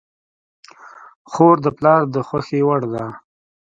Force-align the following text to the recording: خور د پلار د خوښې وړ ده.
خور 1.31 1.55
د 1.65 1.67
پلار 1.77 2.01
د 2.13 2.15
خوښې 2.27 2.59
وړ 2.67 2.81
ده. 2.93 3.05